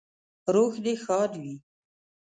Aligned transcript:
روح 0.53 0.73
دې 0.85 0.93
ښاد 1.03 1.31
وي 1.41 1.55